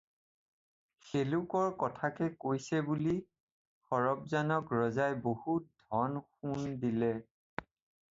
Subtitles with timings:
[1.07, 3.13] শেলুকৰ কথাহে কৈছে বুলি
[3.89, 7.13] সৰব্জানক ৰজাই বহুত ধন-সোণ দিলে।